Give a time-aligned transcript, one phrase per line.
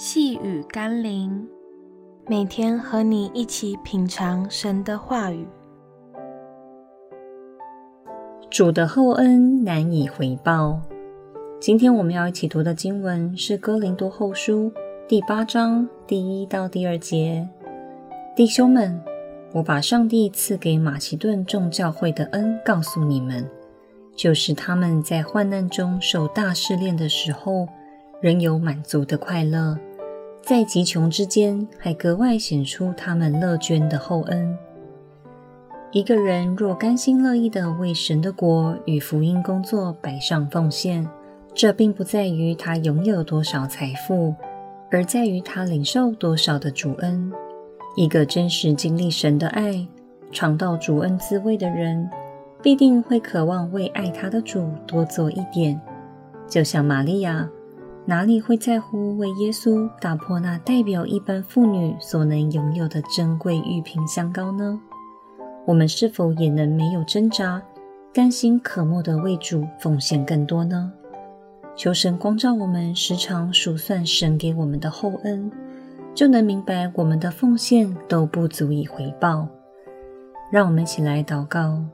[0.00, 1.44] 细雨甘霖，
[2.28, 5.44] 每天和你一起品尝神的话语。
[8.48, 10.80] 主的厚恩难以回报。
[11.58, 14.70] 今天我们要一起读的经文是《哥林多后书》
[15.08, 17.48] 第八章第一到第二节。
[18.36, 19.02] 弟兄们，
[19.52, 23.44] 我把上帝赐给马其顿众教会的恩告诉你们，
[24.14, 27.66] 就是他们在患难中受大试炼的时候，
[28.20, 29.76] 仍有满足的快乐。
[30.48, 34.56] 在极穷之间，还格外显出他们乐捐的厚恩。
[35.92, 41.06] 一个人若甘心乐意地为神的国与福音工作摆上奉献，
[41.52, 44.34] 这并不在于他拥有多少财富，
[44.90, 47.30] 而在于他领受多少的主恩。
[47.94, 49.86] 一个真实经历神的爱、
[50.32, 52.08] 尝到主恩滋味的人，
[52.62, 55.78] 必定会渴望为爱他的主多做一点，
[56.48, 57.46] 就像玛利亚。
[58.08, 64.80] 哪里会在乎为耶稣打破那代表一般妇女所能拥有的珍贵玉瓶香膏呢？
[65.66, 67.62] 我们是否也能没有挣扎，
[68.10, 70.90] 甘心渴慕地为主奉献更多呢？
[71.76, 75.52] 求神光照我们，时常数算神给我们的厚恩，
[76.14, 79.46] 就能明白我们的奉献都不足以回报。
[80.50, 81.84] 让我们一起来祷告：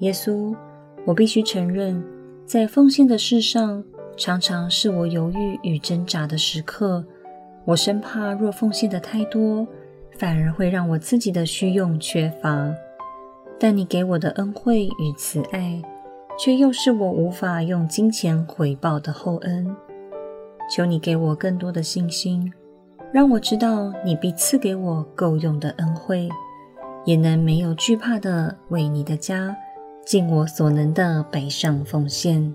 [0.00, 0.54] 耶稣，
[1.06, 2.04] 我必须承认，
[2.44, 3.82] 在奉献的事上，
[4.20, 7.02] 常常是我犹豫与挣扎的时刻，
[7.64, 9.66] 我生怕若奉献的太多，
[10.18, 12.70] 反而会让我自己的需用缺乏。
[13.58, 15.80] 但你给我的恩惠与慈爱，
[16.38, 19.74] 却又是我无法用金钱回报的厚恩。
[20.70, 22.52] 求你给我更多的信心，
[23.10, 26.28] 让我知道你必赐给我够用的恩惠，
[27.06, 29.56] 也能没有惧怕的为你的家
[30.04, 32.54] 尽我所能的北上奉献。